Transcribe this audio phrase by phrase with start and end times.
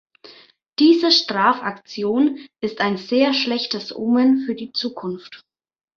[0.79, 5.43] Diese Strafaktion ist ein sehr schlechtes Omen für die Zukunft.